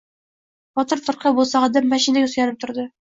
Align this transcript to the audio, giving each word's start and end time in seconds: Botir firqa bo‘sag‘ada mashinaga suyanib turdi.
Botir 0.79 1.03
firqa 1.09 1.33
bo‘sag‘ada 1.41 1.83
mashinaga 1.93 2.31
suyanib 2.33 2.59
turdi. 2.65 2.87